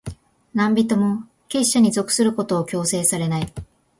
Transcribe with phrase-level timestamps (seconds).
[0.55, 3.53] 何人も、結社に属することを強制されない。